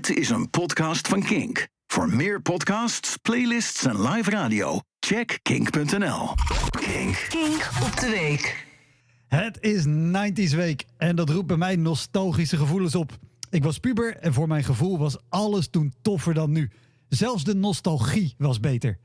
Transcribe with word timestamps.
Dit 0.00 0.16
is 0.16 0.30
een 0.30 0.50
podcast 0.50 1.08
van 1.08 1.22
Kink. 1.22 1.68
Voor 1.86 2.08
meer 2.08 2.42
podcasts, 2.42 3.16
playlists 3.16 3.84
en 3.84 4.02
live 4.02 4.30
radio, 4.30 4.80
check 5.00 5.38
kink.nl. 5.42 6.34
Kink. 6.70 7.26
Kink 7.28 7.70
op 7.82 7.96
de 7.96 8.08
week. 8.10 8.66
Het 9.28 9.58
is 9.60 9.84
90s 9.86 10.56
week 10.56 10.84
en 10.96 11.16
dat 11.16 11.30
roept 11.30 11.46
bij 11.46 11.56
mij 11.56 11.76
nostalgische 11.76 12.56
gevoelens 12.56 12.94
op. 12.94 13.18
Ik 13.50 13.62
was 13.62 13.78
puber 13.78 14.16
en 14.16 14.32
voor 14.32 14.48
mijn 14.48 14.64
gevoel 14.64 14.98
was 14.98 15.16
alles 15.28 15.68
toen 15.68 15.94
toffer 16.02 16.34
dan 16.34 16.52
nu. 16.52 16.70
Zelfs 17.08 17.44
de 17.44 17.54
nostalgie 17.54 18.34
was 18.38 18.60
beter. 18.60 18.98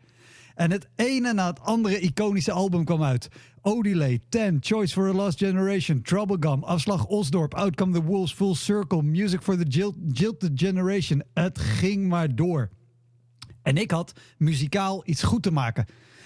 En 0.56 0.72
het 0.72 0.88
ene 0.96 1.34
na 1.34 1.48
het 1.48 1.60
andere 1.60 2.00
iconische 2.00 2.52
album 2.52 2.86
kwam 2.86 3.04
uit. 3.04 3.28
Odile, 3.62 4.20
Ten, 4.30 4.58
Choice 4.62 4.94
for 4.94 5.10
a 5.10 5.14
Lost 5.14 5.38
Generation, 5.38 6.02
Troublegum, 6.02 6.64
Afslag 6.64 7.06
Osdorp, 7.06 7.54
Outcome 7.54 7.94
the 7.94 8.04
Wolves, 8.04 8.34
Full 8.34 8.56
Circle, 8.56 9.02
Music 9.02 9.42
for 9.42 9.58
the 9.58 9.64
Jilt, 9.64 9.96
Jilted 10.12 10.52
Generation. 10.56 11.24
Het 11.34 11.60
ging 11.60 12.08
maar 12.08 12.36
door. 12.36 12.70
En 13.62 13.78
ik 13.78 13.92
had 13.92 14.14
muzikaal 14.38 15.02
iets 15.06 15.24
goed 15.24 15.44
te 15.44 15.52
maken. 15.52 15.86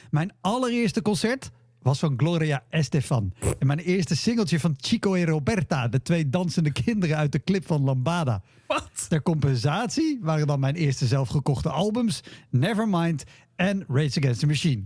Mijn 0.10 0.34
allereerste 0.42 1.02
concert 1.02 1.52
was 1.82 2.00
van 2.00 2.14
Gloria 2.18 2.64
Estefan. 2.70 3.34
En 3.60 3.68
mijn 3.68 3.80
eerste 3.80 4.16
singeltje 4.16 4.60
van 4.60 4.76
Chico 4.78 5.14
en 5.14 5.26
Roberta, 5.26 5.88
de 5.88 6.02
twee 6.02 6.30
dansende 6.30 6.72
kinderen 6.72 7.18
uit 7.18 7.32
de 7.32 7.44
clip 7.44 7.66
van 7.66 7.84
Lambada. 7.84 8.42
Wat? 8.68 9.06
Ter 9.10 9.22
compensatie 9.22 10.20
waren 10.22 10.48
dan 10.48 10.60
mijn 10.60 10.76
eerste 10.76 11.08
zelfgekochte 11.08 11.70
albums 11.70 12.24
Nevermind 12.50 13.24
en 13.56 13.86
Rage 13.88 14.20
Against 14.20 14.40
the 14.40 14.48
Machine. 14.48 14.84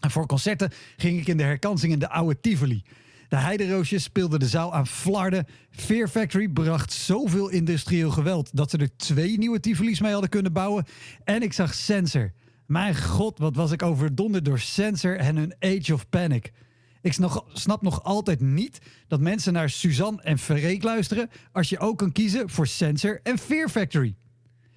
En 0.00 0.10
voor 0.10 0.26
concerten 0.26 0.72
ging 0.96 1.20
ik 1.20 1.26
in 1.26 1.36
de 1.36 1.42
herkansing 1.42 1.92
in 1.92 1.98
de 1.98 2.08
oude 2.08 2.40
Tivoli. 2.40 2.82
De 3.28 3.36
Heideroosjes 3.36 4.02
speelden 4.02 4.38
de 4.38 4.48
zaal 4.48 4.74
aan 4.74 4.86
flarden. 4.86 5.46
Fear 5.70 6.08
Factory 6.08 6.48
bracht 6.48 6.92
zoveel 6.92 7.48
industrieel 7.48 8.10
geweld 8.10 8.50
dat 8.52 8.70
ze 8.70 8.78
er 8.78 8.96
twee 8.96 9.38
nieuwe 9.38 9.60
Tivoli's 9.60 10.00
mee 10.00 10.12
hadden 10.12 10.30
kunnen 10.30 10.52
bouwen. 10.52 10.84
En 11.24 11.42
ik 11.42 11.52
zag 11.52 11.74
Sensor. 11.74 12.32
Mijn 12.66 12.96
god, 12.96 13.38
wat 13.38 13.56
was 13.56 13.70
ik 13.70 13.82
overdonderd 13.82 14.44
door 14.44 14.58
Sensor 14.58 15.16
en 15.16 15.36
hun 15.36 15.54
Age 15.60 15.94
of 15.94 16.08
Panic. 16.08 16.52
Ik 17.00 17.12
snap, 17.12 17.46
snap 17.52 17.82
nog 17.82 18.02
altijd 18.02 18.40
niet 18.40 18.78
dat 19.08 19.20
mensen 19.20 19.52
naar 19.52 19.70
Suzanne 19.70 20.22
en 20.22 20.38
Verreek 20.38 20.82
luisteren 20.82 21.30
als 21.52 21.68
je 21.68 21.78
ook 21.78 21.98
kan 21.98 22.12
kiezen 22.12 22.50
voor 22.50 22.66
Sensor 22.66 23.20
en 23.22 23.38
Fear 23.38 23.68
Factory. 23.68 24.14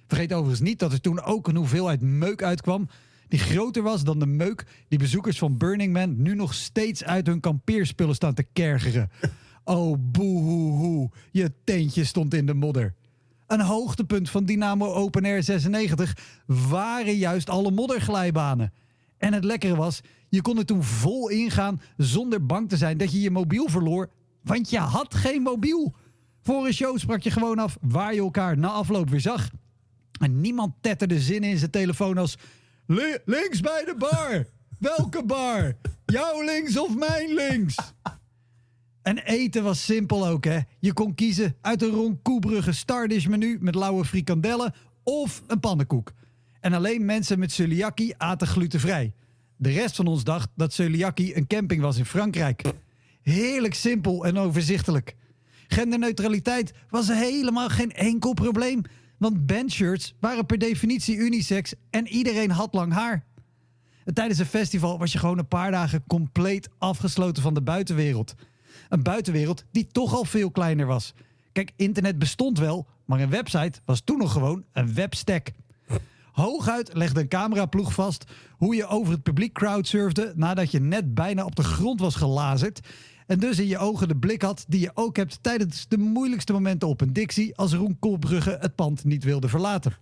Vergeet 0.06 0.32
overigens 0.32 0.68
niet 0.68 0.78
dat 0.78 0.92
er 0.92 1.00
toen 1.00 1.22
ook 1.22 1.48
een 1.48 1.56
hoeveelheid 1.56 2.00
meuk 2.00 2.42
uitkwam 2.42 2.88
die 3.28 3.38
groter 3.38 3.82
was 3.82 4.04
dan 4.04 4.18
de 4.18 4.26
meuk 4.26 4.66
die 4.88 4.98
bezoekers 4.98 5.38
van 5.38 5.56
Burning 5.56 5.92
Man 5.92 6.22
nu 6.22 6.34
nog 6.34 6.54
steeds 6.54 7.04
uit 7.04 7.26
hun 7.26 7.40
kampeerspullen 7.40 8.14
staan 8.14 8.34
te 8.34 8.46
kergeren. 8.52 9.10
Oh, 9.64 9.96
boehoehoe, 9.98 11.10
je 11.30 11.52
tentje 11.64 12.04
stond 12.04 12.34
in 12.34 12.46
de 12.46 12.54
modder. 12.54 12.94
Een 13.48 13.60
hoogtepunt 13.60 14.30
van 14.30 14.44
Dynamo 14.44 14.92
Open 14.92 15.24
Air 15.24 15.42
96 15.42 16.16
waren 16.46 17.16
juist 17.16 17.50
alle 17.50 17.70
modderglijbanen. 17.70 18.72
En 19.18 19.32
het 19.32 19.44
lekkere 19.44 19.76
was, 19.76 20.00
je 20.28 20.42
kon 20.42 20.58
er 20.58 20.64
toen 20.64 20.82
vol 20.84 21.28
ingaan 21.28 21.80
zonder 21.96 22.46
bang 22.46 22.68
te 22.68 22.76
zijn 22.76 22.96
dat 22.98 23.12
je 23.12 23.20
je 23.20 23.30
mobiel 23.30 23.68
verloor, 23.68 24.10
want 24.42 24.70
je 24.70 24.78
had 24.78 25.14
geen 25.14 25.42
mobiel. 25.42 25.94
Voor 26.42 26.66
een 26.66 26.72
show 26.72 26.98
sprak 26.98 27.20
je 27.20 27.30
gewoon 27.30 27.58
af 27.58 27.78
waar 27.80 28.14
je 28.14 28.20
elkaar 28.20 28.58
na 28.58 28.68
afloop 28.68 29.10
weer 29.10 29.20
zag. 29.20 29.50
En 30.20 30.40
niemand 30.40 30.74
tetterde 30.80 31.20
zinnen 31.20 31.50
in 31.50 31.58
zijn 31.58 31.70
telefoon 31.70 32.18
als... 32.18 32.36
"Li- 32.86 33.18
links 33.24 33.60
bij 33.60 33.84
de 33.84 33.94
bar! 33.98 34.46
Welke 34.78 35.24
bar? 35.24 35.76
Jouw 36.06 36.42
links 36.44 36.78
of 36.78 36.96
mijn 36.96 37.34
links? 37.34 37.76
En 39.08 39.18
eten 39.18 39.62
was 39.62 39.84
simpel 39.84 40.26
ook, 40.26 40.44
hè. 40.44 40.58
Je 40.78 40.92
kon 40.92 41.14
kiezen 41.14 41.56
uit 41.60 41.82
een 41.82 41.90
Ron 41.90 42.22
Koebrugge 42.22 42.72
Stardish 42.72 43.26
menu 43.26 43.58
met 43.60 43.74
lauwe 43.74 44.04
frikandellen 44.04 44.74
of 45.02 45.42
een 45.46 45.60
pannenkoek. 45.60 46.12
En 46.60 46.72
alleen 46.72 47.04
mensen 47.04 47.38
met 47.38 47.52
celiakie 47.52 48.14
aten 48.16 48.46
glutenvrij. 48.46 49.12
De 49.56 49.70
rest 49.70 49.96
van 49.96 50.06
ons 50.06 50.24
dacht 50.24 50.48
dat 50.56 50.72
celiakie 50.72 51.36
een 51.36 51.46
camping 51.46 51.80
was 51.80 51.98
in 51.98 52.04
Frankrijk. 52.04 52.62
Heerlijk 53.22 53.74
simpel 53.74 54.24
en 54.24 54.38
overzichtelijk. 54.38 55.16
Genderneutraliteit 55.68 56.72
was 56.88 57.08
helemaal 57.08 57.68
geen 57.68 57.92
enkel 57.92 58.32
probleem. 58.34 58.82
Want 59.18 59.46
bandshirts 59.46 60.14
waren 60.20 60.46
per 60.46 60.58
definitie 60.58 61.16
unisex 61.16 61.72
en 61.90 62.08
iedereen 62.08 62.50
had 62.50 62.74
lang 62.74 62.92
haar. 62.92 63.24
En 64.04 64.14
tijdens 64.14 64.38
een 64.38 64.46
festival 64.46 64.98
was 64.98 65.12
je 65.12 65.18
gewoon 65.18 65.38
een 65.38 65.48
paar 65.48 65.70
dagen 65.70 66.04
compleet 66.06 66.68
afgesloten 66.78 67.42
van 67.42 67.54
de 67.54 67.62
buitenwereld. 67.62 68.34
Een 68.88 69.02
buitenwereld 69.02 69.64
die 69.70 69.86
toch 69.86 70.14
al 70.14 70.24
veel 70.24 70.50
kleiner 70.50 70.86
was. 70.86 71.14
Kijk, 71.52 71.72
internet 71.76 72.18
bestond 72.18 72.58
wel, 72.58 72.86
maar 73.04 73.20
een 73.20 73.30
website 73.30 73.80
was 73.84 74.00
toen 74.00 74.18
nog 74.18 74.32
gewoon 74.32 74.64
een 74.72 74.94
webstack. 74.94 75.52
Hooguit 76.32 76.90
legde 76.94 77.20
een 77.20 77.28
cameraploeg 77.28 77.92
vast 77.92 78.24
hoe 78.50 78.74
je 78.74 78.86
over 78.86 79.12
het 79.12 79.22
publiek 79.22 79.52
crowdsurfde 79.52 80.32
nadat 80.36 80.70
je 80.70 80.80
net 80.80 81.14
bijna 81.14 81.44
op 81.44 81.56
de 81.56 81.62
grond 81.62 82.00
was 82.00 82.14
gelazerd. 82.14 82.80
En 83.26 83.38
dus 83.38 83.58
in 83.58 83.66
je 83.66 83.78
ogen 83.78 84.08
de 84.08 84.16
blik 84.16 84.42
had 84.42 84.64
die 84.68 84.80
je 84.80 84.90
ook 84.94 85.16
hebt 85.16 85.38
tijdens 85.42 85.88
de 85.88 85.98
moeilijkste 85.98 86.52
momenten 86.52 86.88
op 86.88 87.00
een 87.00 87.12
Dixie 87.12 87.56
als 87.56 87.72
Roen 87.72 87.98
Kolbrugge 87.98 88.56
het 88.60 88.74
pand 88.74 89.04
niet 89.04 89.24
wilde 89.24 89.48
verlaten. 89.48 89.96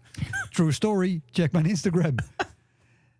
True 0.50 0.72
story, 0.72 1.20
check 1.30 1.52
mijn 1.52 1.66
Instagram. 1.66 2.14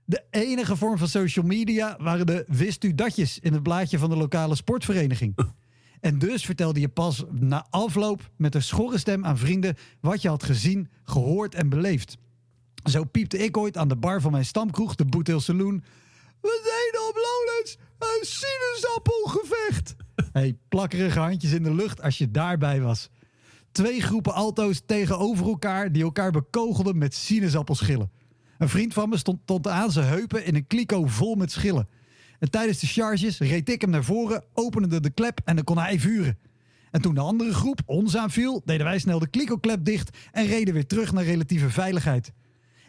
De 0.08 0.24
enige 0.30 0.76
vorm 0.76 0.98
van 0.98 1.08
social 1.08 1.46
media 1.46 1.96
waren 2.00 2.26
de 2.26 2.44
wist 2.46 2.84
u 2.84 2.94
datjes 2.94 3.38
in 3.38 3.52
het 3.52 3.62
blaadje 3.62 3.98
van 3.98 4.10
de 4.10 4.16
lokale 4.16 4.54
sportvereniging. 4.54 5.34
En 6.00 6.18
dus 6.18 6.44
vertelde 6.44 6.80
je 6.80 6.88
pas 6.88 7.24
na 7.30 7.66
afloop 7.70 8.30
met 8.36 8.54
een 8.54 8.62
schorre 8.62 8.98
stem 8.98 9.24
aan 9.24 9.38
vrienden 9.38 9.76
wat 10.00 10.22
je 10.22 10.28
had 10.28 10.42
gezien, 10.42 10.88
gehoord 11.04 11.54
en 11.54 11.68
beleefd. 11.68 12.16
Zo 12.84 13.04
piepte 13.04 13.38
ik 13.38 13.56
ooit 13.56 13.76
aan 13.76 13.88
de 13.88 13.96
bar 13.96 14.20
van 14.20 14.32
mijn 14.32 14.44
stamkroeg, 14.44 14.94
de 14.94 15.04
Boot 15.04 15.26
Hill 15.26 15.40
Saloon. 15.40 15.84
We 16.40 16.60
deden 16.62 17.08
op 17.08 17.14
Lowlands 17.14 17.78
een 17.98 18.26
sinaasappelgevecht. 18.26 19.96
hey, 20.32 20.56
plakkerige 20.68 21.18
handjes 21.18 21.52
in 21.52 21.62
de 21.62 21.74
lucht 21.74 22.02
als 22.02 22.18
je 22.18 22.30
daarbij 22.30 22.80
was. 22.80 23.10
Twee 23.72 24.00
groepen 24.00 24.34
alto's 24.34 24.82
tegenover 24.86 25.46
elkaar 25.46 25.92
die 25.92 26.02
elkaar 26.02 26.30
bekogelden 26.30 26.98
met 26.98 27.14
sinaasappelschillen. 27.14 28.10
Een 28.58 28.68
vriend 28.68 28.92
van 28.92 29.08
me 29.08 29.16
stond, 29.16 29.40
stond 29.42 29.68
aan 29.68 29.92
zijn 29.92 30.06
heupen 30.06 30.44
in 30.44 30.54
een 30.54 30.66
kliko 30.66 31.06
vol 31.06 31.34
met 31.34 31.52
schillen. 31.52 31.88
En 32.38 32.50
tijdens 32.50 32.78
de 32.78 32.86
charges 32.86 33.38
reed 33.38 33.68
ik 33.68 33.80
hem 33.80 33.90
naar 33.90 34.04
voren, 34.04 34.44
opende 34.52 35.00
de 35.00 35.10
klep 35.10 35.40
en 35.44 35.56
dan 35.56 35.64
kon 35.64 35.78
hij 35.78 35.98
vuren. 35.98 36.38
En 36.90 37.00
toen 37.02 37.14
de 37.14 37.20
andere 37.20 37.54
groep 37.54 37.80
ons 37.86 38.16
aanviel, 38.16 38.62
deden 38.64 38.86
wij 38.86 38.98
snel 38.98 39.18
de 39.18 39.28
kliko-klep 39.28 39.84
dicht 39.84 40.16
en 40.32 40.46
reden 40.46 40.74
weer 40.74 40.86
terug 40.86 41.12
naar 41.12 41.24
relatieve 41.24 41.70
veiligheid. 41.70 42.32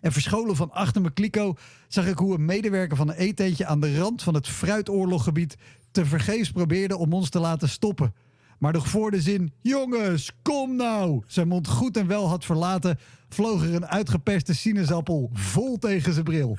En 0.02 0.12
verscholen 0.12 0.56
van 0.56 0.72
achter 0.72 1.02
mijn 1.02 1.14
kliko 1.14 1.56
zag 1.88 2.08
ik 2.08 2.18
hoe 2.18 2.34
een 2.34 2.46
medewerker 2.46 2.98
van 2.98 3.10
een 3.10 3.16
eetentje 3.16 3.66
aan 3.66 3.80
de 3.80 3.98
rand 3.98 4.24
van 4.24 4.34
het 4.34 4.48
fruitoorloggebied 4.48 5.58
tevergeefs 5.92 6.52
probeerde 6.52 6.98
om 6.98 7.14
ons 7.14 7.30
te 7.30 7.40
laten 7.40 7.70
stoppen. 7.70 8.14
Maar 8.60 8.74
nog 8.74 8.88
voor 8.88 9.12
de 9.12 9.22
zin, 9.22 9.54
jongens, 9.62 10.32
kom 10.42 10.76
nou, 10.76 11.24
zijn 11.28 11.48
mond 11.48 11.68
goed 11.68 11.98
en 11.98 12.08
wel 12.08 12.28
had 12.28 12.46
verlaten, 12.46 13.00
vloog 13.30 13.64
er 13.64 13.74
een 13.74 13.88
uitgeperste 13.88 14.56
sinaasappel 14.56 15.30
vol 15.34 15.78
tegen 15.78 16.14
zijn 16.14 16.26
bril. 16.26 16.58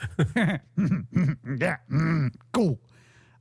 ja, 1.59 1.81
mm, 1.87 2.33
cool. 2.51 2.81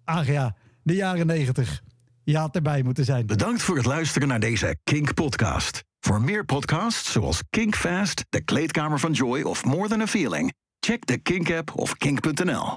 Ach 0.04 0.28
ja, 0.28 0.56
de 0.84 0.96
jaren 0.96 1.28
negentig. 1.28 1.82
Je 2.24 2.38
had 2.38 2.56
erbij 2.56 2.84
moeten 2.84 3.06
zijn. 3.06 3.26
Bedankt 3.26 3.62
voor 3.62 3.76
het 3.76 3.86
luisteren 3.86 4.28
naar 4.28 4.40
deze 4.40 4.78
Kink-podcast. 4.84 5.84
Voor 6.00 6.22
meer 6.22 6.46
podcasts 6.46 7.12
zoals 7.12 7.44
Kink 7.50 7.76
Fast, 7.76 8.26
De 8.30 8.42
Kleedkamer 8.42 9.00
van 9.00 9.12
Joy 9.12 9.42
of 9.42 9.66
More 9.66 9.88
Than 9.88 10.02
a 10.02 10.08
Feeling, 10.08 10.54
check 10.80 11.06
de 11.06 11.18
Kink-app 11.18 11.76
of 11.76 11.98
kink.nl. 11.98 12.76